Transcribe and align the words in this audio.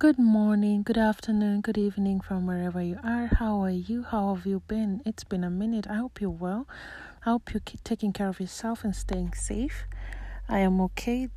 Good 0.00 0.18
morning, 0.18 0.82
good 0.82 0.96
afternoon, 0.96 1.60
good 1.60 1.76
evening 1.76 2.22
from 2.22 2.46
wherever 2.46 2.80
you 2.80 2.98
are. 3.04 3.26
How 3.38 3.60
are 3.60 3.68
you? 3.68 4.02
How 4.02 4.34
have 4.34 4.46
you 4.46 4.62
been? 4.66 5.02
It's 5.04 5.24
been 5.24 5.44
a 5.44 5.50
minute. 5.50 5.86
I 5.90 5.96
hope 5.96 6.22
you're 6.22 6.30
well. 6.30 6.66
I 7.26 7.28
hope 7.28 7.52
you're 7.52 7.60
taking 7.84 8.14
care 8.14 8.28
of 8.28 8.40
yourself 8.40 8.82
and 8.82 8.96
staying 8.96 9.34
safe. 9.34 9.84
I 10.48 10.60
am 10.60 10.80
okay. 10.80 11.28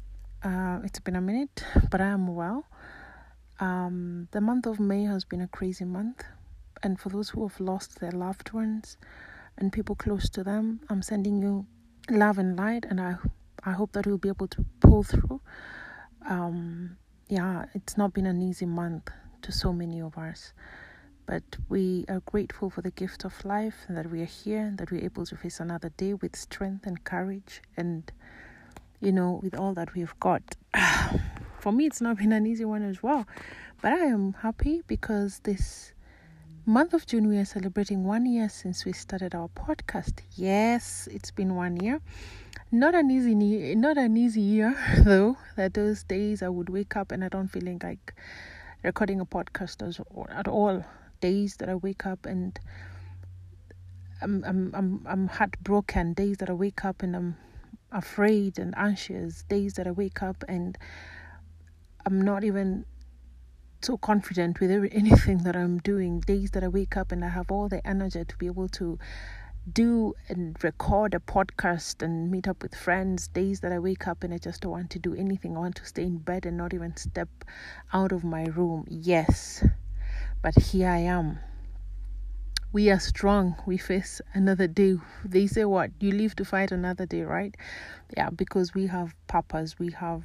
Uh, 0.42 0.80
it's 0.86 1.02
been 1.02 1.18
a 1.18 1.20
minute, 1.20 1.66
but 1.92 2.00
I 2.00 2.08
am 2.08 2.34
well. 2.34 2.66
Um, 3.60 4.30
the 4.32 4.40
month 4.40 4.66
of 4.66 4.80
May 4.80 5.04
has 5.04 5.26
been 5.26 5.42
a 5.42 5.50
crazy 5.50 5.84
month, 5.84 6.24
and 6.82 6.98
for 6.98 7.10
those 7.10 7.32
who 7.32 7.46
have 7.46 7.60
lost 7.60 8.00
their 8.00 8.14
loved 8.14 8.54
ones 8.54 8.96
and 9.58 9.74
people 9.74 9.96
close 9.96 10.30
to 10.30 10.42
them, 10.42 10.80
I'm 10.90 11.02
sending 11.02 11.42
you 11.42 11.66
love 12.10 12.38
and 12.38 12.58
light, 12.58 12.86
and 12.90 13.02
I 13.02 13.16
I 13.66 13.74
hope 13.74 13.92
that 13.92 14.06
you'll 14.06 14.20
be 14.20 14.30
able 14.30 14.48
to 14.48 14.64
pull 14.80 15.04
through. 15.04 15.42
Um, 16.30 16.96
yeah, 17.34 17.66
it's 17.74 17.98
not 17.98 18.14
been 18.14 18.28
an 18.28 18.44
easy 18.44 18.68
month 18.68 19.10
to 19.42 19.52
so 19.52 19.74
many 19.74 20.00
of 20.00 20.20
us, 20.20 20.54
but 21.26 21.42
we 21.68 22.06
are 22.08 22.20
grateful 22.28 22.70
for 22.70 22.84
the 22.84 22.92
gift 22.92 23.26
of 23.26 23.44
life 23.44 23.86
and 23.88 23.98
that 23.98 24.12
we 24.12 24.22
are 24.22 24.26
here 24.44 24.60
and 24.60 24.78
that 24.78 24.92
we're 24.92 25.04
able 25.04 25.26
to 25.26 25.36
face 25.36 25.60
another 25.60 25.90
day 25.98 26.14
with 26.14 26.36
strength 26.36 26.86
and 26.86 27.04
courage 27.04 27.64
and, 27.76 28.12
you 29.02 29.12
know, 29.12 29.40
with 29.42 29.56
all 29.56 29.74
that 29.74 29.96
we've 29.96 30.14
got. 30.20 30.44
for 31.60 31.72
me, 31.72 31.88
it's 31.88 32.02
not 32.02 32.18
been 32.18 32.34
an 32.34 32.46
easy 32.46 32.66
one 32.66 32.84
as 32.84 33.02
well, 33.02 33.26
but 33.82 33.94
I 33.94 34.06
am 34.06 34.34
happy 34.34 34.84
because 34.86 35.40
this 35.40 35.93
month 36.66 36.94
of 36.94 37.06
June 37.06 37.28
we 37.28 37.38
are 37.38 37.46
celebrating 37.46 38.06
one 38.06 38.26
year 38.26 38.48
since 38.48 38.86
we 38.86 38.94
started 38.94 39.36
our 39.36 39.50
podcast. 39.50 40.22
Yes, 40.36 41.10
it's 41.12 41.30
been 41.30 41.56
one 41.56 41.76
year. 41.76 42.00
Not 42.72 42.96
an 42.96 43.12
easy 43.12 43.36
not 43.76 43.98
an 43.98 44.16
easy 44.16 44.40
year 44.40 44.74
though. 45.04 45.36
That 45.58 45.74
those 45.74 46.04
days 46.04 46.42
i 46.42 46.48
would 46.48 46.70
wake 46.70 46.96
up 46.96 47.12
and 47.12 47.24
i 47.24 47.28
don't 47.28 47.50
feeling 47.50 47.82
like 47.84 48.14
recording 48.82 49.20
a 49.20 49.26
podcast 49.26 49.86
as, 49.86 50.00
at 50.30 50.48
all. 50.48 50.86
Days 51.20 51.58
that 51.58 51.68
i 51.68 51.76
wake 51.76 52.06
up 52.06 52.26
and 52.26 52.58
I'm, 54.22 54.44
I'm 54.46 54.72
i'm 54.74 55.06
i'm 55.06 55.28
heartbroken. 55.28 56.14
Days 56.14 56.38
that 56.38 56.50
i 56.50 56.54
wake 56.54 56.86
up 56.86 57.04
and 57.04 57.14
i'm 57.14 57.38
afraid 57.92 58.58
and 58.58 58.74
anxious. 58.78 59.44
Days 59.44 59.74
that 59.74 59.86
i 59.86 59.92
wake 59.92 60.24
up 60.24 60.46
and 60.48 60.78
i'm 62.06 62.22
not 62.22 62.46
even 62.46 62.86
so 63.84 63.98
confident 63.98 64.60
with 64.60 64.72
anything 64.92 65.40
that 65.40 65.56
i'm 65.56 65.78
doing 65.80 66.20
days 66.22 66.52
that 66.52 66.64
i 66.64 66.68
wake 66.68 66.96
up 66.98 67.12
and 67.12 67.24
i 67.24 67.28
have 67.28 67.52
all 67.52 67.68
the 67.68 67.86
energy 67.86 68.24
to 68.26 68.38
be 68.38 68.46
able 68.46 68.68
to 68.68 68.98
do 69.72 70.14
and 70.28 70.62
record 70.62 71.14
a 71.14 71.20
podcast 71.20 72.02
and 72.02 72.30
meet 72.30 72.48
up 72.48 72.62
with 72.62 72.76
friends 72.76 73.30
days 73.30 73.62
that 73.62 73.72
I 73.72 73.80
wake 73.80 74.08
up 74.08 74.24
and 74.24 74.34
I 74.34 74.38
just 74.38 74.62
don't 74.62 74.72
want 74.74 74.90
to 74.92 75.00
do 75.00 75.16
anything. 75.16 75.56
I 75.56 75.62
want 75.62 75.76
to 75.78 75.86
stay 75.86 76.04
in 76.04 76.18
bed 76.18 76.46
and 76.46 76.58
not 76.58 76.74
even 76.74 76.98
step 76.98 77.30
out 77.94 78.12
of 78.12 78.24
my 78.24 78.44
room. 78.44 78.86
Yes, 78.90 79.66
but 80.42 80.54
here 80.60 80.90
I 80.90 81.00
am. 81.00 81.40
We 82.74 82.90
are 82.90 83.00
strong. 83.00 83.56
We 83.66 83.78
face 83.78 84.20
another 84.34 84.68
day. 84.68 84.96
They 85.24 85.48
say, 85.48 85.64
What? 85.64 85.92
You 86.00 86.12
live 86.12 86.36
to 86.38 86.46
fight 86.46 86.72
another 86.72 87.06
day, 87.06 87.22
right? 87.22 87.56
Yeah, 88.18 88.32
because 88.32 88.74
we 88.74 88.88
have 88.88 89.16
purpose. 89.28 89.78
We 89.78 89.92
have 89.92 90.24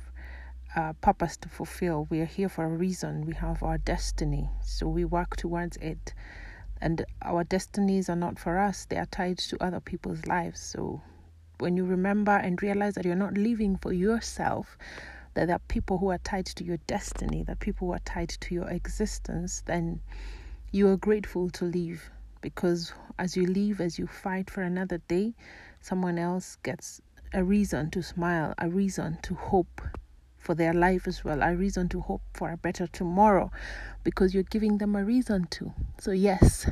uh, 0.79 0.93
purpose 1.01 1.37
to 1.39 1.49
fulfill. 1.49 2.07
We 2.09 2.21
are 2.21 2.27
here 2.27 2.49
for 2.49 2.65
a 2.65 2.69
reason. 2.69 3.27
We 3.27 3.35
have 3.35 3.63
our 3.63 3.79
destiny. 3.79 4.49
So 4.63 4.87
we 4.87 5.05
work 5.05 5.37
towards 5.37 5.77
it 5.79 6.15
and 6.81 7.05
our 7.23 7.45
destinies 7.45 8.09
are 8.09 8.17
not 8.17 8.39
for 8.39 8.59
us, 8.59 8.85
they 8.85 8.97
are 8.97 9.07
tied 9.07 9.39
to 9.39 9.63
other 9.63 9.81
people's 9.81 10.25
lives. 10.27 10.61
So 10.61 11.03
when 11.59 11.77
you 11.77 11.85
remember 11.85 12.33
and 12.33 12.63
realize 12.63 12.95
that 12.95 13.05
you're 13.05 13.17
not 13.17 13.35
living 13.35 13.77
for 13.77 13.93
yourself, 13.93 14.79
that 15.35 15.47
there 15.47 15.57
are 15.57 15.69
people 15.69 15.99
who 15.99 16.11
are 16.11 16.19
tied 16.19 16.47
to 16.47 16.65
your 16.65 16.79
destiny, 16.87 17.43
that 17.45 17.59
people 17.59 17.89
who 17.89 17.95
are 17.95 18.01
tied 18.05 18.29
to 18.29 18.55
your 18.55 18.69
existence, 18.69 19.63
then 19.67 20.01
you 20.71 20.89
are 20.89 20.97
grateful 20.97 21.51
to 21.51 21.65
live 21.65 22.11
because 22.41 22.93
as 23.19 23.37
you 23.37 23.47
live, 23.47 23.81
as 23.81 23.99
you 23.99 24.07
fight 24.07 24.49
for 24.49 24.63
another 24.63 24.99
day, 25.09 25.35
someone 25.81 26.19
else 26.19 26.57
gets 26.63 27.01
a 27.35 27.43
reason 27.43 27.91
to 27.91 28.03
smile, 28.03 28.55
a 28.59 28.69
reason 28.69 29.19
to 29.23 29.35
hope, 29.35 29.81
for 30.49 30.55
their 30.55 30.73
life 30.73 31.07
as 31.07 31.23
well, 31.23 31.43
a 31.43 31.55
reason 31.55 31.91
to 31.91 32.01
hope 32.01 32.23
for 32.33 32.51
a 32.51 32.57
better 32.57 32.87
tomorrow 32.87 33.51
because 34.03 34.33
you're 34.33 34.45
giving 34.45 34.79
them 34.79 34.97
a 34.97 35.05
reason 35.05 35.47
to. 35.51 35.75
So, 36.01 36.11
yes, 36.11 36.71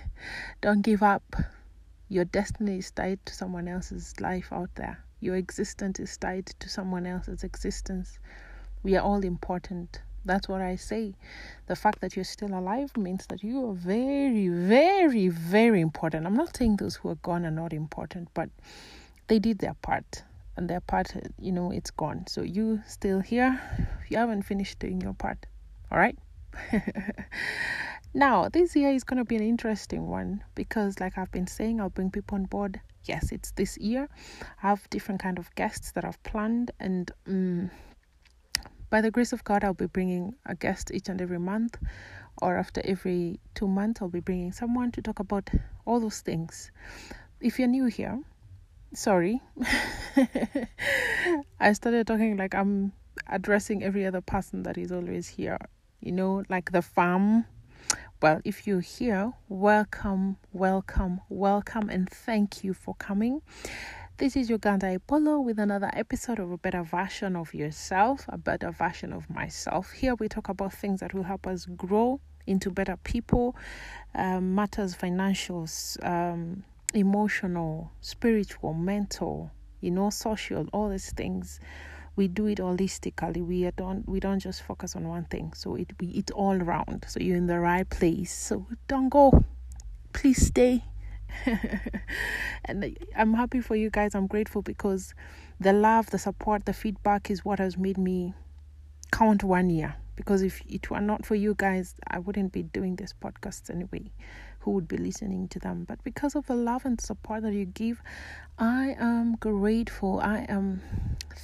don't 0.62 0.80
give 0.80 1.02
up. 1.02 1.36
Your 2.08 2.24
destiny 2.24 2.78
is 2.78 2.90
tied 2.90 3.18
to 3.26 3.34
someone 3.34 3.68
else's 3.68 4.18
life 4.22 4.48
out 4.50 4.70
there, 4.76 5.04
your 5.20 5.36
existence 5.36 6.00
is 6.00 6.16
tied 6.16 6.46
to 6.60 6.70
someone 6.70 7.04
else's 7.04 7.44
existence. 7.44 8.18
We 8.82 8.96
are 8.96 9.04
all 9.04 9.22
important. 9.22 10.00
That's 10.24 10.48
what 10.48 10.62
I 10.62 10.76
say. 10.76 11.14
The 11.66 11.76
fact 11.76 12.00
that 12.00 12.16
you're 12.16 12.24
still 12.24 12.58
alive 12.58 12.96
means 12.96 13.26
that 13.26 13.44
you 13.44 13.68
are 13.68 13.74
very, 13.74 14.48
very, 14.48 15.28
very 15.28 15.82
important. 15.82 16.24
I'm 16.24 16.36
not 16.36 16.56
saying 16.56 16.76
those 16.76 16.96
who 16.96 17.10
are 17.10 17.16
gone 17.16 17.44
are 17.44 17.50
not 17.50 17.74
important, 17.74 18.30
but 18.32 18.48
they 19.26 19.38
did 19.38 19.58
their 19.58 19.74
part 19.74 20.22
and 20.56 20.68
their 20.68 20.80
part, 20.80 21.12
you 21.38 21.52
know, 21.52 21.70
it's 21.70 21.90
gone. 21.90 22.26
So 22.26 22.42
you 22.42 22.80
still 22.86 23.20
here, 23.20 23.60
you 24.08 24.16
haven't 24.16 24.42
finished 24.42 24.78
doing 24.78 25.00
your 25.00 25.14
part. 25.14 25.46
All 25.90 25.98
right. 25.98 26.18
now 28.14 28.48
this 28.48 28.74
year 28.74 28.90
is 28.90 29.04
going 29.04 29.18
to 29.18 29.24
be 29.24 29.36
an 29.36 29.42
interesting 29.42 30.08
one 30.08 30.42
because 30.56 30.98
like 30.98 31.16
i've 31.16 31.30
been 31.30 31.46
saying 31.46 31.80
i'll 31.80 31.90
bring 31.90 32.10
people 32.10 32.34
on 32.34 32.44
board 32.44 32.80
yes 33.04 33.30
it's 33.30 33.52
this 33.52 33.78
year 33.78 34.08
i 34.62 34.68
have 34.68 34.90
different 34.90 35.20
kind 35.20 35.38
of 35.38 35.54
guests 35.54 35.92
that 35.92 36.04
i've 36.04 36.20
planned 36.24 36.72
and 36.80 37.12
um, 37.28 37.70
by 38.90 39.00
the 39.00 39.12
grace 39.12 39.32
of 39.32 39.44
god 39.44 39.62
i'll 39.62 39.74
be 39.74 39.86
bringing 39.86 40.34
a 40.46 40.56
guest 40.56 40.90
each 40.92 41.08
and 41.08 41.20
every 41.20 41.38
month 41.38 41.78
or 42.42 42.56
after 42.56 42.82
every 42.84 43.38
two 43.54 43.68
months 43.68 44.02
i'll 44.02 44.08
be 44.08 44.20
bringing 44.20 44.50
someone 44.50 44.90
to 44.90 45.00
talk 45.00 45.20
about 45.20 45.48
all 45.86 46.00
those 46.00 46.20
things 46.20 46.72
if 47.40 47.60
you're 47.60 47.68
new 47.68 47.86
here 47.86 48.18
sorry. 48.94 49.40
I 51.60 51.72
started 51.72 52.06
talking 52.06 52.36
like 52.36 52.54
I'm 52.54 52.92
addressing 53.26 53.82
every 53.82 54.06
other 54.06 54.20
person 54.20 54.62
that 54.64 54.78
is 54.78 54.92
always 54.92 55.28
here, 55.28 55.58
you 56.00 56.12
know, 56.12 56.42
like 56.48 56.72
the 56.72 56.82
farm. 56.82 57.46
Well, 58.20 58.40
if 58.44 58.66
you're 58.66 58.80
here, 58.80 59.32
welcome, 59.48 60.36
welcome, 60.52 61.20
welcome, 61.28 61.88
and 61.88 62.08
thank 62.08 62.62
you 62.62 62.74
for 62.74 62.94
coming. 62.96 63.40
This 64.18 64.36
is 64.36 64.50
Uganda 64.50 64.94
Apollo 64.94 65.40
with 65.40 65.58
another 65.58 65.90
episode 65.94 66.38
of 66.38 66.50
a 66.52 66.58
better 66.58 66.82
version 66.82 67.36
of 67.36 67.54
yourself, 67.54 68.26
a 68.28 68.36
better 68.36 68.70
version 68.70 69.14
of 69.14 69.30
myself. 69.30 69.92
Here 69.92 70.14
we 70.16 70.28
talk 70.28 70.50
about 70.50 70.74
things 70.74 71.00
that 71.00 71.14
will 71.14 71.22
help 71.22 71.46
us 71.46 71.64
grow 71.64 72.20
into 72.46 72.70
better 72.70 72.98
people, 72.98 73.56
um, 74.14 74.54
matters 74.54 74.94
financials, 74.94 75.96
um, 76.04 76.64
emotional, 76.94 77.90
spiritual, 78.00 78.74
mental, 78.74 79.50
you 79.80 79.90
know, 79.90 80.10
social, 80.10 80.66
all 80.72 80.88
these 80.88 81.12
things. 81.12 81.60
We 82.16 82.28
do 82.28 82.46
it 82.46 82.58
holistically. 82.58 83.44
We 83.44 83.70
don't 83.76 84.06
we 84.08 84.20
don't 84.20 84.40
just 84.40 84.62
focus 84.62 84.96
on 84.96 85.08
one 85.08 85.24
thing. 85.24 85.52
So 85.54 85.76
it 85.76 85.92
we 86.00 86.08
it 86.08 86.30
all 86.32 86.60
around. 86.60 87.04
So 87.08 87.20
you're 87.20 87.36
in 87.36 87.46
the 87.46 87.60
right 87.60 87.88
place. 87.88 88.32
So 88.32 88.66
don't 88.88 89.08
go. 89.08 89.44
Please 90.12 90.46
stay. 90.46 90.84
and 92.64 92.98
I'm 93.16 93.34
happy 93.34 93.60
for 93.60 93.76
you 93.76 93.90
guys. 93.90 94.14
I'm 94.14 94.26
grateful 94.26 94.62
because 94.62 95.14
the 95.60 95.72
love, 95.72 96.10
the 96.10 96.18
support, 96.18 96.66
the 96.66 96.72
feedback 96.72 97.30
is 97.30 97.44
what 97.44 97.60
has 97.60 97.78
made 97.78 97.96
me 97.96 98.34
count 99.12 99.44
one 99.44 99.70
year. 99.70 99.94
Because 100.16 100.42
if 100.42 100.60
it 100.68 100.90
were 100.90 101.00
not 101.00 101.24
for 101.24 101.36
you 101.36 101.54
guys, 101.56 101.94
I 102.06 102.18
wouldn't 102.18 102.52
be 102.52 102.64
doing 102.64 102.96
this 102.96 103.14
podcast 103.22 103.70
anyway 103.70 104.10
who 104.60 104.72
would 104.72 104.88
be 104.88 104.96
listening 104.96 105.48
to 105.48 105.58
them. 105.58 105.84
But 105.84 106.02
because 106.04 106.34
of 106.34 106.46
the 106.46 106.54
love 106.54 106.84
and 106.84 107.00
support 107.00 107.42
that 107.42 107.52
you 107.52 107.64
give, 107.64 108.02
I 108.58 108.94
am 108.98 109.36
grateful. 109.36 110.20
I 110.20 110.46
am 110.48 110.82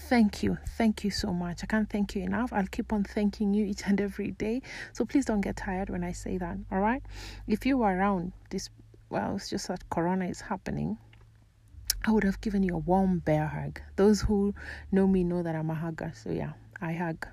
thank 0.08 0.42
you. 0.42 0.58
Thank 0.76 1.02
you 1.02 1.10
so 1.10 1.32
much. 1.32 1.62
I 1.62 1.66
can't 1.66 1.88
thank 1.88 2.14
you 2.14 2.22
enough. 2.22 2.52
I'll 2.52 2.66
keep 2.66 2.92
on 2.92 3.04
thanking 3.04 3.54
you 3.54 3.64
each 3.64 3.82
and 3.86 4.00
every 4.00 4.32
day. 4.32 4.62
So 4.92 5.04
please 5.04 5.24
don't 5.24 5.40
get 5.40 5.56
tired 5.56 5.90
when 5.90 6.04
I 6.04 6.12
say 6.12 6.38
that. 6.38 6.58
All 6.70 6.80
right. 6.80 7.02
If 7.46 7.64
you 7.66 7.78
were 7.78 7.96
around 7.96 8.32
this, 8.50 8.68
well, 9.08 9.36
it's 9.36 9.48
just 9.48 9.68
that 9.68 9.88
Corona 9.90 10.26
is 10.26 10.40
happening. 10.42 10.98
I 12.04 12.10
would 12.12 12.24
have 12.24 12.40
given 12.40 12.62
you 12.62 12.74
a 12.74 12.78
warm 12.78 13.18
bear 13.20 13.46
hug. 13.46 13.80
Those 13.96 14.20
who 14.20 14.54
know 14.92 15.06
me 15.06 15.24
know 15.24 15.42
that 15.42 15.56
I'm 15.56 15.70
a 15.70 15.74
hugger. 15.74 16.12
So 16.14 16.30
yeah, 16.30 16.52
I 16.80 16.92
hug. 16.92 17.26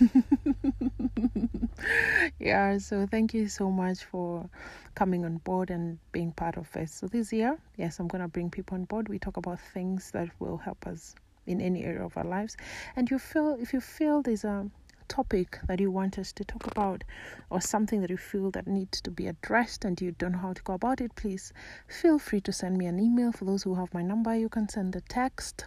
yeah, 2.38 2.78
so 2.78 3.06
thank 3.10 3.34
you 3.34 3.48
so 3.48 3.70
much 3.70 4.04
for 4.04 4.48
coming 4.94 5.24
on 5.24 5.38
board 5.38 5.70
and 5.70 5.98
being 6.12 6.32
part 6.32 6.56
of 6.56 6.68
it. 6.76 6.90
So 6.90 7.06
this 7.06 7.32
year, 7.32 7.58
yes, 7.76 7.98
I'm 7.98 8.08
gonna 8.08 8.28
bring 8.28 8.50
people 8.50 8.76
on 8.76 8.84
board. 8.84 9.08
We 9.08 9.18
talk 9.18 9.36
about 9.36 9.60
things 9.60 10.10
that 10.12 10.28
will 10.38 10.56
help 10.56 10.86
us 10.86 11.14
in 11.46 11.60
any 11.60 11.84
area 11.84 12.04
of 12.04 12.16
our 12.16 12.24
lives. 12.24 12.56
And 12.96 13.10
you 13.10 13.18
feel 13.18 13.56
if 13.60 13.72
you 13.72 13.80
feel 13.80 14.22
there's 14.22 14.44
a 14.44 14.70
topic 15.08 15.58
that 15.66 15.80
you 15.80 15.90
want 15.90 16.18
us 16.18 16.32
to 16.32 16.44
talk 16.44 16.66
about 16.66 17.04
or 17.50 17.60
something 17.60 18.00
that 18.00 18.10
you 18.10 18.16
feel 18.16 18.50
that 18.52 18.66
needs 18.66 19.00
to 19.02 19.10
be 19.10 19.26
addressed 19.26 19.84
and 19.84 20.00
you 20.00 20.12
don't 20.12 20.32
know 20.32 20.38
how 20.38 20.52
to 20.52 20.62
go 20.62 20.72
about 20.72 21.00
it, 21.00 21.14
please 21.14 21.52
feel 21.88 22.18
free 22.18 22.40
to 22.40 22.52
send 22.52 22.78
me 22.78 22.86
an 22.86 22.98
email. 22.98 23.32
For 23.32 23.44
those 23.44 23.62
who 23.62 23.74
have 23.74 23.92
my 23.92 24.02
number, 24.02 24.34
you 24.34 24.48
can 24.48 24.68
send 24.68 24.96
a 24.96 25.00
text. 25.02 25.66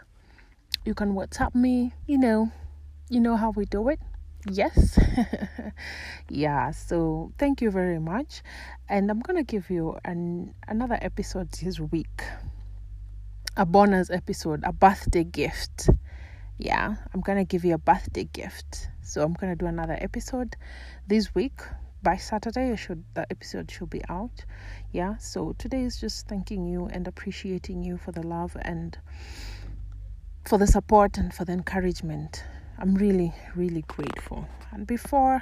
You 0.85 0.93
can 0.93 1.13
WhatsApp 1.13 1.53
me, 1.53 1.93
you 2.07 2.17
know, 2.17 2.51
you 3.09 3.19
know 3.19 3.35
how 3.35 3.51
we 3.51 3.65
do 3.65 3.89
it. 3.89 3.99
Yes. 4.49 4.97
yeah, 6.29 6.71
so 6.71 7.31
thank 7.37 7.61
you 7.61 7.71
very 7.71 7.99
much. 7.99 8.41
And 8.87 9.09
I'm 9.09 9.19
going 9.19 9.37
to 9.37 9.43
give 9.43 9.69
you 9.69 9.97
an 10.05 10.53
another 10.67 10.97
episode 11.01 11.51
this 11.51 11.79
week. 11.79 12.21
A 13.55 13.65
bonus 13.65 14.09
episode, 14.09 14.63
a 14.63 14.71
birthday 14.71 15.23
gift. 15.23 15.89
Yeah, 16.57 16.95
I'm 17.13 17.21
going 17.21 17.37
to 17.37 17.43
give 17.43 17.65
you 17.65 17.73
a 17.73 17.79
birthday 17.79 18.25
gift. 18.25 18.89
So 19.01 19.23
I'm 19.23 19.33
going 19.33 19.51
to 19.51 19.57
do 19.57 19.67
another 19.67 19.97
episode 19.99 20.55
this 21.07 21.33
week 21.33 21.61
by 22.03 22.17
Saturday 22.17 22.75
should 22.75 23.03
the 23.15 23.25
episode 23.31 23.71
should 23.71 23.89
be 23.89 24.01
out. 24.09 24.45
Yeah, 24.91 25.17
so 25.17 25.55
today 25.57 25.81
is 25.81 25.99
just 25.99 26.27
thanking 26.27 26.65
you 26.65 26.87
and 26.87 27.07
appreciating 27.07 27.83
you 27.83 27.97
for 27.97 28.11
the 28.11 28.25
love 28.25 28.55
and 28.61 28.97
for 30.45 30.57
the 30.57 30.67
support 30.67 31.17
and 31.17 31.33
for 31.33 31.45
the 31.45 31.53
encouragement. 31.53 32.43
I'm 32.79 32.95
really, 32.95 33.33
really 33.55 33.83
grateful. 33.87 34.47
And 34.71 34.85
before 34.85 35.41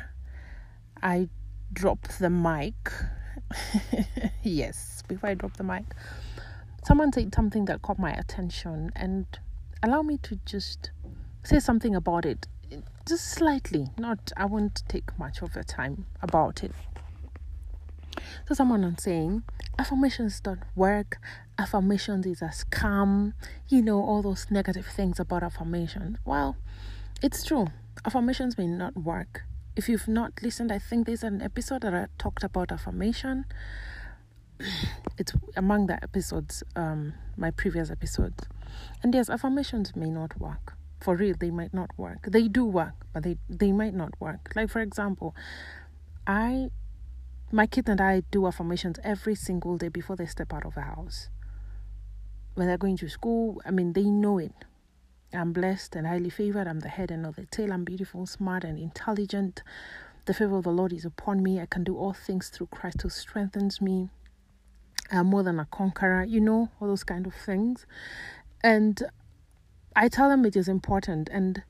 I 1.04 1.30
drop 1.74 2.08
the 2.20 2.30
mic, 2.30 2.76
yes, 4.44 5.04
before 5.08 5.30
I 5.30 5.34
drop 5.34 5.58
the 5.58 5.64
mic, 5.64 5.86
someone 6.86 7.12
said 7.12 7.34
something 7.36 7.66
that 7.66 7.82
caught 7.82 8.00
my 8.00 8.12
attention 8.12 8.92
and 8.96 9.26
allow 9.84 10.02
me 10.02 10.18
to 10.20 10.40
just 10.46 10.92
say 11.44 11.60
something 11.60 11.94
about 11.94 12.26
it 12.26 12.48
just 13.08 13.26
slightly 13.30 13.88
not 14.00 14.31
i 14.36 14.46
won't 14.46 14.81
take 14.88 15.18
much 15.20 15.44
of 15.44 15.54
your 15.54 15.64
time 15.64 16.08
about 16.22 16.64
it. 16.64 16.72
So 18.48 18.56
someone 18.56 18.81
was 18.84 19.04
saying 19.04 19.44
affirmations 19.78 20.40
don't 20.40 20.64
work. 20.76 21.18
Affirmations 21.58 22.26
is 22.26 22.42
a 22.42 22.46
scam. 22.46 23.34
You 23.68 23.81
know 23.81 24.02
all 24.02 24.22
those 24.22 24.48
negative 24.50 24.86
things 24.86 25.20
about 25.20 25.44
affirmations 25.44 26.18
well 26.26 26.56
it's 27.25 27.44
true. 27.44 27.66
Affirmations 28.06 28.56
may 28.56 28.68
not 28.68 28.95
work. 28.95 29.45
If 29.75 29.89
you've 29.89 30.07
not 30.07 30.31
listened 30.44 30.72
i 30.72 30.77
think 30.77 31.07
there's 31.07 31.24
an 31.24 31.42
episode 31.42 31.81
that 31.81 31.94
i 31.94 32.06
talked 32.19 32.44
about 32.44 32.72
affirmation. 32.72 33.45
It's 35.18 35.33
among 35.57 35.88
the 35.88 36.01
episodes 36.04 36.63
um 36.75 37.13
my 37.36 37.50
previous 37.50 37.89
episodes. 37.89 38.44
And 39.01 39.13
yes 39.16 39.27
affirmations 39.27 39.95
may 39.95 40.12
not 40.12 40.39
work. 40.39 40.77
For 41.01 41.16
real 41.16 41.36
they 41.39 41.50
might 41.50 41.74
not 41.74 41.89
work. 41.98 42.27
They 42.30 42.48
do 42.48 42.63
work 42.63 42.94
but 43.12 43.24
they 43.24 43.38
they 43.50 43.71
might 43.71 43.95
not 43.95 44.13
work. 44.21 44.51
Like 44.56 44.69
for 44.69 44.81
example 44.81 45.36
i 46.28 46.69
my 47.51 47.66
kids 47.66 47.89
and 47.89 48.00
i 48.00 48.21
do 48.30 48.45
affirmations 48.45 49.00
every 49.04 49.33
single 49.33 49.78
day 49.78 49.89
before 49.89 50.16
they 50.16 50.28
step 50.28 50.54
out 50.54 50.66
of 50.66 50.75
the 50.75 50.81
house. 50.81 51.30
When 52.54 52.68
they're 52.68 52.86
going 52.86 52.98
to 52.98 53.10
school 53.10 53.63
i 53.66 53.71
mean 53.71 53.94
they 53.94 54.10
know 54.24 54.38
it 54.38 54.54
i'm 55.36 55.54
blessed 55.54 55.96
and 55.96 56.08
highly 56.08 56.30
favored. 56.30 56.68
I'm 56.68 56.80
the 56.80 56.90
head 56.90 57.12
and 57.12 57.24
not 57.24 57.36
the 57.36 57.46
tail. 57.46 57.72
I'm 57.72 57.84
beautiful 57.84 58.26
smart 58.26 58.64
and 58.64 58.78
intelligent. 58.80 59.64
The 60.26 60.34
favor 60.34 60.58
of 60.58 60.64
the 60.64 60.72
lord 60.72 60.94
is 60.94 61.06
upon 61.06 61.44
me. 61.44 61.60
I 61.60 61.66
can 61.66 61.84
do 61.84 61.98
all 61.98 62.14
things 62.14 62.50
through 62.50 62.68
christ 62.68 63.02
who 63.02 63.10
strengthens 63.10 63.82
me. 63.82 64.10
I'm 65.12 65.28
more 65.28 65.44
than 65.44 65.60
a 65.60 65.66
conqueror 65.66 66.24
you 66.24 66.40
know 66.40 66.70
all 66.80 66.88
those 66.88 67.04
kind 67.04 67.28
of 67.28 67.34
things. 67.34 67.86
And 68.64 69.04
I 69.96 70.10
tell 70.10 70.30
them 70.30 70.46
it 70.46 70.56
is 70.56 70.68
important. 70.68 71.30
And 71.32 71.64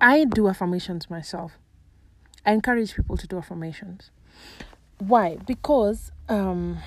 I 0.00 0.24
do 0.24 0.48
affirmations 0.48 1.08
myself. 1.08 1.58
I 2.44 2.52
encourage 2.52 2.94
people 2.94 3.16
to 3.16 3.26
do 3.26 3.38
affirmations. 3.38 4.10
Why? 4.98 5.36
Because 5.46 6.10
um, 6.28 6.78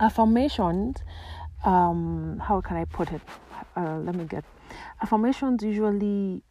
affirmations, 0.00 0.98
um, 1.64 2.40
how 2.42 2.60
can 2.60 2.76
I 2.76 2.84
put 2.84 3.12
it? 3.12 3.20
Uh, 3.76 3.98
let 3.98 4.14
me 4.14 4.24
get. 4.24 4.44
Affirmations 5.02 5.62
usually, 5.62 6.42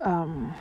um, 0.00 0.54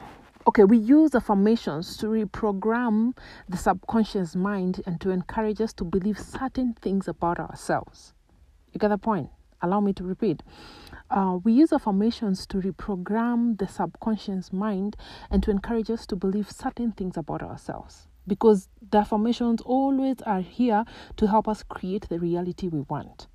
okay, 0.47 0.63
we 0.63 0.77
use 0.77 1.15
affirmations 1.15 1.97
to 1.97 2.07
reprogram 2.07 3.17
the 3.49 3.57
subconscious 3.57 4.35
mind 4.35 4.81
and 4.85 4.99
to 5.01 5.09
encourage 5.09 5.61
us 5.61 5.73
to 5.73 5.83
believe 5.83 6.19
certain 6.19 6.73
things 6.81 7.07
about 7.07 7.39
ourselves. 7.39 8.13
You 8.71 8.79
get 8.79 8.89
the 8.89 8.97
point? 8.97 9.29
Allow 9.61 9.79
me 9.79 9.93
to 9.93 10.03
repeat. 10.03 10.43
Uh, 11.09 11.39
we 11.43 11.53
use 11.53 11.71
affirmations 11.71 12.45
to 12.47 12.57
reprogram 12.57 13.57
the 13.57 13.67
subconscious 13.67 14.51
mind 14.51 14.95
and 15.31 15.41
to 15.43 15.51
encourage 15.51 15.89
us 15.89 16.05
to 16.07 16.15
believe 16.15 16.51
certain 16.51 16.91
things 16.91 17.17
about 17.17 17.41
ourselves 17.41 18.07
because 18.27 18.69
the 18.91 18.99
affirmations 18.99 19.61
always 19.61 20.21
are 20.25 20.41
here 20.41 20.85
to 21.17 21.27
help 21.27 21.47
us 21.47 21.63
create 21.63 22.07
the 22.09 22.19
reality 22.19 22.67
we 22.67 22.81
want. 22.81 23.27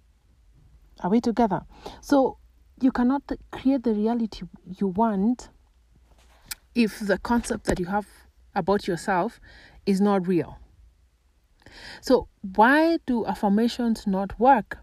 Are 1.01 1.11
we 1.11 1.21
together? 1.21 1.63
So 2.01 2.39
you 2.81 2.93
cannot 2.93 3.23
create 3.51 3.83
the 3.83 3.95
reality 3.95 4.43
you 4.79 4.89
want 4.89 5.49
if 6.75 6.99
the 7.01 7.19
concept 7.19 7.65
that 7.65 7.79
you 7.79 7.87
have 7.87 8.07
about 8.55 8.87
yourself 8.87 9.41
is 9.87 10.01
not 10.01 10.27
real. 10.27 10.59
So, 12.01 12.29
why 12.41 12.99
do 13.07 13.27
affirmations 13.27 14.07
not 14.07 14.39
work? 14.41 14.79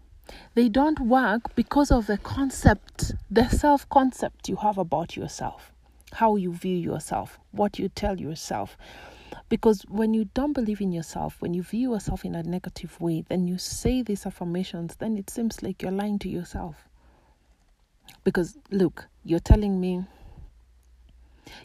They 0.54 0.68
don't 0.68 1.00
work 1.00 1.54
because 1.54 1.90
of 1.90 2.06
the 2.06 2.18
concept, 2.18 3.12
the 3.30 3.48
self 3.48 3.88
concept 3.88 4.48
you 4.48 4.56
have 4.56 4.78
about 4.78 5.16
yourself, 5.16 5.72
how 6.12 6.36
you 6.36 6.52
view 6.52 6.76
yourself, 6.76 7.38
what 7.50 7.78
you 7.78 7.88
tell 7.88 8.20
yourself. 8.20 8.76
Because 9.48 9.82
when 9.88 10.12
you 10.12 10.26
don't 10.34 10.52
believe 10.52 10.80
in 10.80 10.92
yourself, 10.92 11.36
when 11.40 11.54
you 11.54 11.62
view 11.62 11.92
yourself 11.92 12.24
in 12.24 12.34
a 12.34 12.42
negative 12.42 13.00
way, 13.00 13.24
then 13.28 13.46
you 13.46 13.56
say 13.56 14.02
these 14.02 14.26
affirmations, 14.26 14.96
then 14.96 15.16
it 15.16 15.30
seems 15.30 15.62
like 15.62 15.82
you're 15.82 15.90
lying 15.90 16.18
to 16.20 16.28
yourself. 16.28 16.76
Because 18.24 18.58
look, 18.70 19.06
you're 19.24 19.40
telling 19.40 19.80
me 19.80 20.04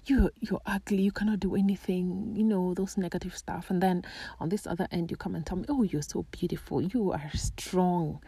you 0.05 0.29
you're 0.39 0.61
ugly, 0.65 1.03
you 1.03 1.11
cannot 1.11 1.41
do 1.41 1.55
anything, 1.55 2.33
you 2.35 2.43
know, 2.43 2.73
those 2.73 2.97
negative 2.97 3.35
stuff. 3.35 3.69
And 3.69 3.81
then 3.81 4.05
on 4.39 4.49
this 4.49 4.65
other 4.65 4.87
end 4.91 5.11
you 5.11 5.17
come 5.17 5.35
and 5.35 5.45
tell 5.45 5.57
me, 5.57 5.65
Oh, 5.67 5.83
you're 5.83 6.01
so 6.01 6.25
beautiful, 6.31 6.81
you 6.81 7.11
are 7.11 7.29
strong. 7.33 8.21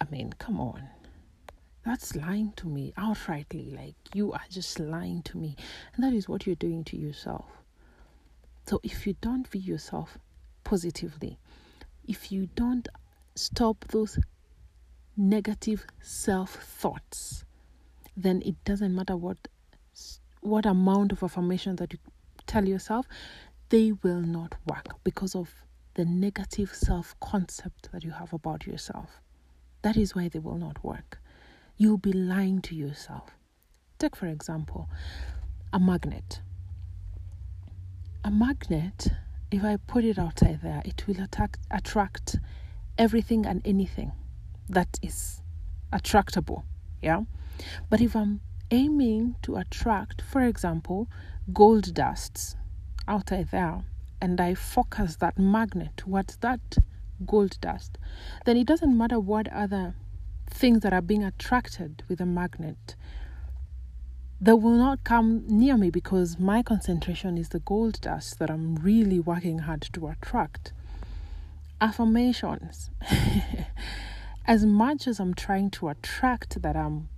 I 0.00 0.04
mean, 0.10 0.32
come 0.38 0.60
on. 0.60 0.88
That's 1.84 2.14
lying 2.14 2.52
to 2.56 2.68
me 2.68 2.92
outrightly. 2.96 3.74
Like, 3.74 3.94
you 4.14 4.32
are 4.32 4.44
just 4.50 4.78
lying 4.78 5.22
to 5.22 5.38
me. 5.38 5.56
And 5.94 6.04
that 6.04 6.12
is 6.12 6.28
what 6.28 6.46
you're 6.46 6.54
doing 6.54 6.84
to 6.84 6.96
yourself. 6.96 7.46
So, 8.68 8.80
if 8.82 9.06
you 9.06 9.16
don't 9.22 9.48
view 9.48 9.62
yourself 9.62 10.18
positively, 10.62 11.38
if 12.06 12.30
you 12.30 12.50
don't 12.54 12.86
stop 13.34 13.82
those 13.86 14.18
negative 15.16 15.86
self 16.02 16.50
thoughts, 16.50 17.46
then 18.14 18.42
it 18.44 18.62
doesn't 18.66 18.94
matter 18.94 19.16
what 19.16 19.38
what 20.42 20.66
amount 20.66 21.12
of 21.12 21.22
affirmation 21.22 21.76
that 21.76 21.94
you 21.94 21.98
tell 22.46 22.68
yourself, 22.68 23.08
they 23.70 23.92
will 24.02 24.20
not 24.20 24.56
work 24.66 25.02
because 25.02 25.34
of 25.34 25.48
the 25.94 26.04
negative 26.04 26.74
self 26.74 27.18
concept 27.20 27.90
that 27.92 28.04
you 28.04 28.10
have 28.10 28.34
about 28.34 28.66
yourself. 28.66 29.22
That 29.80 29.96
is 29.96 30.14
why 30.14 30.28
they 30.28 30.40
will 30.40 30.58
not 30.58 30.84
work. 30.84 31.22
You'll 31.78 31.96
be 31.96 32.12
lying 32.12 32.60
to 32.60 32.74
yourself. 32.74 33.30
Take, 33.98 34.14
for 34.14 34.26
example, 34.26 34.90
a 35.72 35.80
magnet. 35.80 36.42
A 38.24 38.30
magnet, 38.30 39.08
if 39.50 39.64
I 39.64 39.76
put 39.76 40.04
it 40.04 40.18
outside 40.18 40.60
there, 40.62 40.82
it 40.84 41.06
will 41.06 41.20
attack, 41.22 41.58
attract 41.70 42.36
everything 42.98 43.46
and 43.46 43.62
anything 43.64 44.12
that 44.68 44.98
is 45.02 45.40
attractable. 45.92 46.64
Yeah? 47.00 47.22
But 47.88 48.00
if 48.00 48.14
I'm 48.16 48.40
aiming 48.70 49.36
to 49.42 49.56
attract, 49.56 50.20
for 50.20 50.42
example, 50.42 51.08
gold 51.52 51.94
dusts 51.94 52.56
outside 53.06 53.48
there, 53.50 53.84
and 54.20 54.40
I 54.40 54.54
focus 54.54 55.16
that 55.16 55.38
magnet 55.38 55.90
towards 55.96 56.36
that 56.38 56.76
gold 57.24 57.58
dust, 57.60 57.98
then 58.44 58.56
it 58.56 58.66
doesn't 58.66 58.96
matter 58.96 59.20
what 59.20 59.48
other 59.48 59.94
things 60.50 60.80
that 60.80 60.92
are 60.92 61.02
being 61.02 61.24
attracted 61.24 62.02
with 62.08 62.20
a 62.20 62.26
magnet. 62.26 62.96
They 64.40 64.52
will 64.52 64.76
not 64.76 65.02
come 65.02 65.42
near 65.48 65.76
me 65.76 65.90
because 65.90 66.38
my 66.38 66.62
concentration 66.62 67.36
is 67.36 67.48
the 67.48 67.58
gold 67.58 68.00
dust 68.00 68.38
that 68.38 68.50
I'm 68.50 68.76
really 68.76 69.18
working 69.18 69.60
hard 69.60 69.82
to 69.92 70.06
attract. 70.06 70.72
Affirmations. 71.80 72.90
as 74.46 74.64
much 74.64 75.08
as 75.08 75.18
I'm 75.18 75.34
trying 75.34 75.70
to 75.72 75.88
attract 75.88 76.62
that 76.62 76.76
I'm 76.76 77.08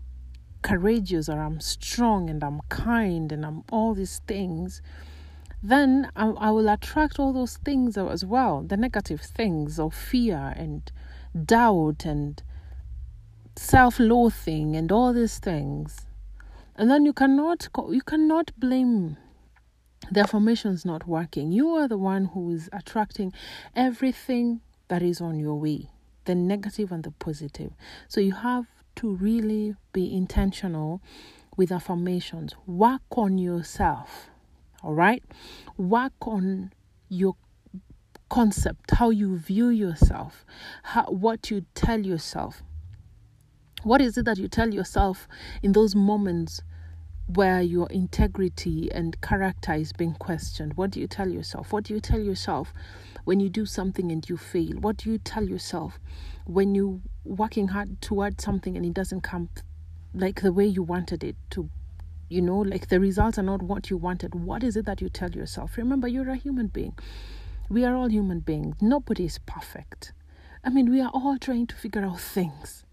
courageous 0.63 1.29
or 1.29 1.41
I'm 1.41 1.61
strong 1.61 2.31
and 2.31 2.43
I'm 2.43 2.63
kind 2.71 3.31
and 3.33 3.45
I'm 3.45 3.65
all 3.71 3.93
these 3.93 4.23
things, 4.27 4.81
then 5.63 6.11
I, 6.17 6.29
I 6.29 6.51
will 6.51 6.71
attract 6.71 7.19
all 7.19 7.35
those 7.35 7.59
things 7.59 7.99
as 7.99 8.25
well 8.25 8.63
the 8.63 8.79
negative 8.79 9.21
things 9.21 9.79
of 9.79 9.93
fear 9.95 10.55
and 10.57 10.91
doubt 11.45 12.07
and 12.07 12.43
self 13.57 14.01
loathing 14.01 14.75
and 14.75 14.91
all 14.91 15.13
these 15.13 15.39
things. 15.39 16.07
And 16.81 16.91
then 16.91 17.05
you 17.05 17.13
cannot 17.13 17.69
you 17.91 18.01
cannot 18.01 18.59
blame 18.59 19.19
the 20.11 20.21
affirmations 20.21 20.87
not 20.87 21.07
working. 21.07 21.53
You 21.53 21.69
are 21.75 21.87
the 21.87 21.99
one 21.99 22.25
who 22.25 22.49
is 22.53 22.71
attracting 22.73 23.35
everything 23.77 24.63
that 24.89 25.03
is 25.03 25.21
on 25.21 25.39
your 25.39 25.57
way, 25.57 25.91
the 26.25 26.35
negative 26.35 26.91
and 26.91 27.05
the 27.05 27.11
positive. 27.11 27.73
So 28.09 28.23
you 28.23 28.33
have 28.33 28.65
to 28.97 29.15
really 29.17 29.75
be 29.93 30.11
intentional 30.11 31.03
with 31.55 31.71
affirmations. 31.71 32.55
Work 32.67 33.03
on 33.11 33.37
yourself. 33.37 34.31
All 34.83 34.95
right? 34.95 35.23
Work 35.77 36.15
on 36.23 36.73
your 37.11 37.37
concept, 38.31 38.93
how 38.93 39.11
you 39.11 39.37
view 39.37 39.69
yourself, 39.69 40.47
how, 40.83 41.05
what 41.11 41.51
you 41.51 41.67
tell 41.75 42.01
yourself. 42.01 42.63
What 43.83 44.01
is 44.01 44.17
it 44.17 44.25
that 44.25 44.39
you 44.39 44.49
tell 44.49 44.73
yourself 44.73 45.29
in 45.63 45.73
those 45.73 45.95
moments 45.95 46.63
where 47.35 47.63
your 47.63 47.87
integrity 47.91 48.91
and 48.93 49.21
character 49.21 49.73
is 49.75 49.93
being 49.93 50.15
questioned? 50.15 50.75
What 50.75 50.91
do 50.91 51.01
you 51.01 51.07
tell 51.07 51.29
yourself? 51.29 51.73
What 51.73 51.85
do 51.85 51.95
you 51.95 52.01
tell 52.01 52.21
yourself 52.21 52.73
when 53.25 53.39
you 53.39 53.49
do 53.49 53.67
something 53.67 54.11
and 54.11 54.29
you 54.29 54.37
fail? 54.37 54.77
What 54.81 54.97
do 54.97 55.11
you 55.11 55.19
tell 55.19 55.49
yourself 55.49 55.99
when 56.45 56.75
you're 56.75 56.99
working 57.25 57.69
hard 57.69 58.01
towards 58.01 58.43
something 58.43 58.77
and 58.77 58.85
it 58.85 58.95
doesn't 58.95 59.21
come 59.21 59.49
like 60.13 60.43
the 60.43 60.53
way 60.53 60.67
you 60.67 60.83
wanted 60.83 61.23
it 61.23 61.37
to? 61.51 61.69
You 62.29 62.43
know, 62.43 62.59
like 62.59 62.89
the 62.89 63.01
results 63.01 63.39
are 63.39 63.43
not 63.43 63.63
what 63.63 63.91
you 63.91 63.97
wanted. 63.97 64.35
What 64.35 64.65
is 64.65 64.77
it 64.77 64.87
that 64.87 65.01
you 65.01 65.09
tell 65.09 65.31
yourself? 65.31 65.77
Remember, 65.77 66.09
you're 66.09 66.31
a 66.31 66.37
human 66.37 66.69
being. 66.69 66.97
We 67.69 67.85
are 67.85 67.95
all 67.95 68.09
human 68.09 68.41
beings. 68.41 68.77
Nobody 68.81 69.25
is 69.25 69.39
perfect. 69.39 70.13
I 70.65 70.71
mean, 70.71 70.91
we 70.91 71.01
are 71.01 71.11
all 71.15 71.39
trying 71.39 71.67
to 71.69 71.77
figure 71.77 72.05
out 72.05 72.21
things. 72.21 72.85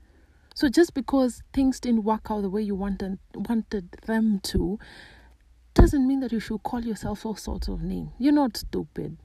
So 0.57 0.69
just 0.69 0.95
because 0.95 1.43
things 1.53 1.79
didn't 1.79 2.03
work 2.03 2.31
out 2.31 2.41
the 2.41 2.49
way 2.49 2.63
you 2.63 2.73
wanted 2.73 3.19
wanted 3.35 3.91
them 4.07 4.39
to, 4.45 4.79
doesn't 5.75 6.07
mean 6.07 6.19
that 6.21 6.31
you 6.31 6.39
should 6.39 6.63
call 6.63 6.83
yourself 6.83 7.27
all 7.27 7.35
sorts 7.35 7.67
of 7.67 7.83
names. 7.83 8.09
You're 8.17 8.33
not 8.33 8.57
stupid. 8.57 9.17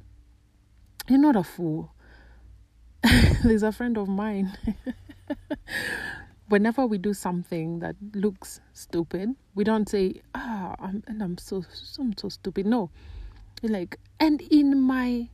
You're 1.08 1.18
not 1.18 1.34
a 1.34 1.42
fool. 1.42 1.94
There's 3.44 3.62
a 3.62 3.72
friend 3.72 3.96
of 3.96 4.08
mine. 4.08 4.58
Whenever 6.50 6.84
we 6.84 6.98
do 6.98 7.14
something 7.14 7.78
that 7.78 7.96
looks 8.12 8.60
stupid, 8.74 9.34
we 9.54 9.64
don't 9.64 9.88
say, 9.88 10.20
"Ah, 10.34 10.74
I'm, 10.78 11.02
and 11.06 11.22
I'm 11.22 11.38
so, 11.38 11.64
I'm 11.98 12.14
so 12.14 12.28
stupid." 12.28 12.66
No, 12.66 12.90
like, 13.62 13.98
and 14.20 14.42
in 14.42 14.82
my 14.82 15.30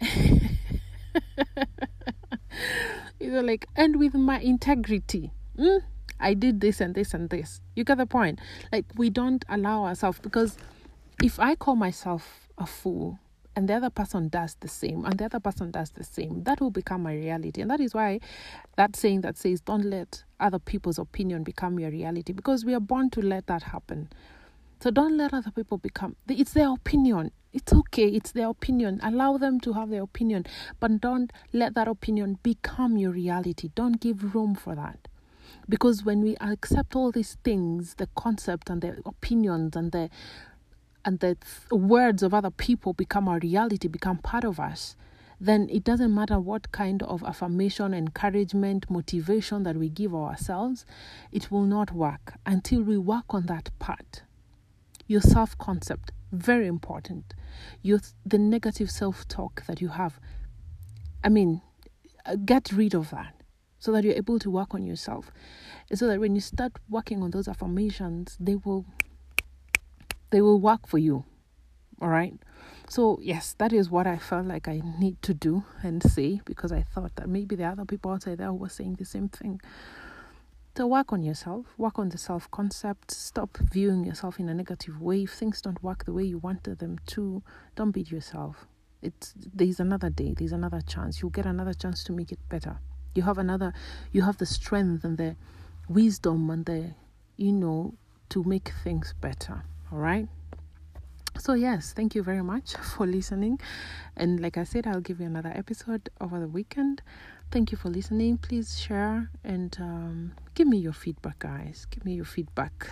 like, 3.42 3.66
and 3.76 3.96
with 3.96 4.14
my 4.14 4.40
integrity, 4.40 5.32
mm, 5.58 5.80
I 6.20 6.34
did 6.34 6.60
this 6.60 6.80
and 6.80 6.94
this 6.94 7.14
and 7.14 7.30
this. 7.30 7.60
You 7.74 7.84
get 7.84 7.98
the 7.98 8.06
point? 8.06 8.40
Like, 8.72 8.86
we 8.96 9.10
don't 9.10 9.44
allow 9.48 9.84
ourselves 9.84 10.18
because 10.20 10.56
if 11.22 11.38
I 11.40 11.54
call 11.54 11.76
myself 11.76 12.48
a 12.58 12.66
fool 12.66 13.18
and 13.56 13.68
the 13.68 13.74
other 13.74 13.90
person 13.90 14.28
does 14.28 14.56
the 14.60 14.68
same 14.68 15.04
and 15.04 15.18
the 15.18 15.26
other 15.26 15.40
person 15.40 15.70
does 15.70 15.90
the 15.90 16.04
same, 16.04 16.44
that 16.44 16.60
will 16.60 16.70
become 16.70 17.02
my 17.02 17.14
reality. 17.14 17.60
And 17.60 17.70
that 17.70 17.80
is 17.80 17.94
why 17.94 18.20
that 18.76 18.96
saying 18.96 19.22
that 19.22 19.36
says, 19.36 19.60
don't 19.60 19.84
let 19.84 20.24
other 20.40 20.58
people's 20.58 20.98
opinion 20.98 21.42
become 21.42 21.78
your 21.78 21.90
reality 21.90 22.32
because 22.32 22.64
we 22.64 22.74
are 22.74 22.80
born 22.80 23.10
to 23.10 23.20
let 23.20 23.46
that 23.46 23.62
happen. 23.64 24.08
So 24.84 24.90
don't 24.90 25.16
let 25.16 25.32
other 25.32 25.50
people 25.50 25.78
become, 25.78 26.14
it's 26.28 26.52
their 26.52 26.68
opinion. 26.68 27.30
It's 27.54 27.72
okay, 27.72 28.06
it's 28.06 28.32
their 28.32 28.48
opinion. 28.48 29.00
Allow 29.02 29.38
them 29.38 29.58
to 29.60 29.72
have 29.72 29.88
their 29.88 30.02
opinion, 30.02 30.44
but 30.78 31.00
don't 31.00 31.32
let 31.54 31.74
that 31.74 31.88
opinion 31.88 32.38
become 32.42 32.98
your 32.98 33.10
reality. 33.10 33.70
Don't 33.74 33.98
give 33.98 34.34
room 34.34 34.54
for 34.54 34.74
that. 34.74 35.08
Because 35.66 36.04
when 36.04 36.20
we 36.20 36.36
accept 36.36 36.94
all 36.94 37.10
these 37.10 37.38
things, 37.42 37.94
the 37.94 38.10
concept 38.14 38.68
and 38.68 38.82
the 38.82 39.00
opinions 39.06 39.74
and 39.74 39.90
the 39.90 40.10
and 41.02 41.18
the 41.20 41.38
words 41.70 42.22
of 42.22 42.34
other 42.34 42.50
people 42.50 42.92
become 42.92 43.26
our 43.26 43.38
reality, 43.38 43.88
become 43.88 44.18
part 44.18 44.44
of 44.44 44.60
us, 44.60 44.96
then 45.40 45.66
it 45.70 45.82
doesn't 45.82 46.14
matter 46.14 46.38
what 46.38 46.72
kind 46.72 47.02
of 47.04 47.24
affirmation, 47.24 47.94
encouragement, 47.94 48.90
motivation 48.90 49.62
that 49.62 49.76
we 49.76 49.88
give 49.88 50.14
ourselves, 50.14 50.84
it 51.32 51.50
will 51.50 51.64
not 51.64 51.92
work 51.92 52.34
until 52.44 52.82
we 52.82 52.98
work 52.98 53.32
on 53.32 53.46
that 53.46 53.70
part. 53.78 54.24
Your 55.06 55.20
self 55.20 55.56
concept, 55.58 56.12
very 56.32 56.66
important. 56.66 57.34
Your 57.82 58.00
the 58.24 58.38
negative 58.38 58.90
self 58.90 59.26
talk 59.28 59.64
that 59.66 59.80
you 59.80 59.88
have. 59.88 60.18
I 61.22 61.28
mean, 61.28 61.62
uh, 62.26 62.36
get 62.36 62.72
rid 62.72 62.94
of 62.94 63.10
that 63.10 63.34
so 63.78 63.92
that 63.92 64.04
you're 64.04 64.14
able 64.14 64.38
to 64.38 64.50
work 64.50 64.74
on 64.74 64.86
yourself. 64.86 65.30
So 65.92 66.06
that 66.06 66.20
when 66.20 66.34
you 66.34 66.40
start 66.40 66.72
working 66.88 67.22
on 67.22 67.30
those 67.30 67.48
affirmations, 67.48 68.36
they 68.40 68.56
will 68.56 68.86
they 70.30 70.40
will 70.40 70.58
work 70.58 70.88
for 70.88 70.98
you. 70.98 71.24
All 72.00 72.08
right? 72.08 72.34
So, 72.88 73.18
yes, 73.22 73.54
that 73.58 73.72
is 73.72 73.90
what 73.90 74.06
I 74.06 74.18
felt 74.18 74.46
like 74.46 74.68
I 74.68 74.82
need 74.98 75.22
to 75.22 75.32
do 75.32 75.64
and 75.82 76.02
say 76.02 76.40
because 76.44 76.72
I 76.72 76.82
thought 76.82 77.16
that 77.16 77.28
maybe 77.28 77.56
the 77.56 77.64
other 77.64 77.84
people 77.84 78.10
outside 78.10 78.38
there 78.38 78.52
were 78.52 78.68
saying 78.68 78.96
the 78.96 79.04
same 79.04 79.28
thing. 79.28 79.60
So 80.76 80.88
work 80.88 81.12
on 81.12 81.22
yourself, 81.22 81.66
work 81.78 82.00
on 82.00 82.08
the 82.08 82.18
self 82.18 82.50
concept, 82.50 83.12
stop 83.12 83.58
viewing 83.58 84.04
yourself 84.04 84.40
in 84.40 84.48
a 84.48 84.54
negative 84.54 85.00
way. 85.00 85.22
If 85.22 85.30
things 85.30 85.62
don't 85.62 85.80
work 85.84 86.04
the 86.04 86.12
way 86.12 86.24
you 86.24 86.38
wanted 86.38 86.80
them 86.80 86.98
to, 87.06 87.44
don't 87.76 87.92
beat 87.92 88.10
yourself. 88.10 88.66
It's 89.00 89.34
there's 89.36 89.78
another 89.78 90.10
day, 90.10 90.34
there's 90.36 90.50
another 90.50 90.80
chance. 90.80 91.22
You'll 91.22 91.30
get 91.30 91.46
another 91.46 91.74
chance 91.74 92.02
to 92.04 92.12
make 92.12 92.32
it 92.32 92.40
better. 92.48 92.80
You 93.14 93.22
have 93.22 93.38
another 93.38 93.72
you 94.10 94.22
have 94.22 94.38
the 94.38 94.46
strength 94.46 95.04
and 95.04 95.16
the 95.16 95.36
wisdom 95.88 96.50
and 96.50 96.66
the 96.66 96.94
you 97.36 97.52
know 97.52 97.94
to 98.30 98.42
make 98.42 98.72
things 98.82 99.14
better. 99.20 99.62
All 99.92 99.98
right? 99.98 100.26
So, 101.38 101.54
yes, 101.54 101.92
thank 101.92 102.14
you 102.14 102.22
very 102.22 102.42
much 102.42 102.74
for 102.96 103.06
listening. 103.06 103.58
And 104.16 104.40
like 104.40 104.56
I 104.56 104.64
said, 104.64 104.86
I'll 104.86 105.00
give 105.00 105.20
you 105.20 105.26
another 105.26 105.52
episode 105.54 106.08
over 106.20 106.38
the 106.40 106.48
weekend. 106.48 107.02
Thank 107.50 107.72
you 107.72 107.78
for 107.78 107.88
listening. 107.90 108.38
Please 108.38 108.78
share 108.80 109.30
and 109.44 109.76
um, 109.80 110.32
give 110.54 110.66
me 110.66 110.78
your 110.78 110.92
feedback, 110.92 111.40
guys. 111.40 111.86
Give 111.90 112.04
me 112.04 112.14
your 112.14 112.24
feedback. 112.24 112.88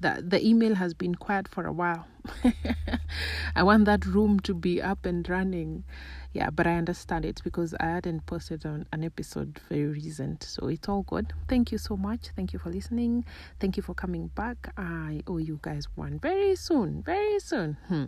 The, 0.00 0.22
the 0.26 0.44
email 0.46 0.74
has 0.74 0.94
been 0.94 1.14
quiet 1.14 1.48
for 1.48 1.66
a 1.66 1.72
while. 1.72 2.06
I 3.56 3.62
want 3.62 3.84
that 3.86 4.04
room 4.04 4.40
to 4.40 4.54
be 4.54 4.82
up 4.82 5.06
and 5.06 5.28
running. 5.28 5.84
Yeah 6.32 6.50
but 6.50 6.66
i 6.66 6.74
understand 6.74 7.24
it 7.24 7.40
because 7.44 7.74
i 7.80 7.86
hadn't 7.86 8.26
posted 8.26 8.66
on 8.66 8.84
an 8.92 9.02
episode 9.04 9.58
very 9.70 9.86
recent. 9.86 10.42
So 10.42 10.68
it's 10.68 10.86
all 10.86 11.02
good. 11.02 11.32
Thank 11.48 11.72
you 11.72 11.78
so 11.78 11.96
much. 11.96 12.28
Thank 12.36 12.52
you 12.52 12.58
for 12.58 12.68
listening. 12.68 13.24
Thank 13.58 13.78
you 13.78 13.82
for 13.82 13.94
coming 13.94 14.26
back. 14.28 14.72
I 14.76 15.22
owe 15.26 15.38
you 15.38 15.58
guys 15.62 15.86
one 15.94 16.18
very 16.18 16.54
soon 16.54 17.02
very 17.02 17.38
soon. 17.40 17.78
Hmm. 17.88 18.04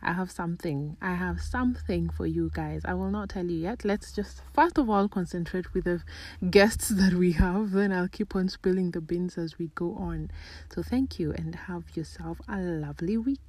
i 0.00 0.12
have 0.12 0.30
something. 0.30 0.96
I 1.02 1.14
have 1.14 1.40
something 1.40 2.08
for 2.10 2.26
you 2.26 2.50
guys. 2.54 2.82
I 2.84 2.94
will 2.94 3.10
not 3.10 3.30
tell 3.30 3.46
you 3.46 3.58
yet. 3.58 3.84
Let's 3.84 4.12
just 4.12 4.42
first 4.52 4.78
of 4.78 4.88
all 4.88 5.08
concentrate 5.08 5.74
with 5.74 5.84
the 5.84 6.02
guests 6.48 6.88
that 6.90 7.14
we 7.14 7.32
have. 7.32 7.72
Then 7.72 7.92
i'll 7.92 8.06
keep 8.06 8.36
on 8.36 8.48
spilling 8.48 8.92
the 8.92 9.00
beans 9.00 9.36
as 9.38 9.58
we 9.58 9.70
go 9.74 9.96
on. 9.96 10.30
So 10.72 10.82
thank 10.82 11.18
you 11.18 11.32
and 11.32 11.54
have 11.54 11.84
yourself 11.96 12.38
a 12.48 12.58
lovely 12.58 13.16
week 13.16 13.40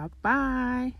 bye 0.00 0.08
bye. 0.22 0.92